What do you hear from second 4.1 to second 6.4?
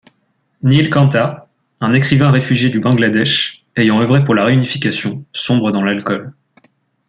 pour la réunification, sombre dans l'alcool.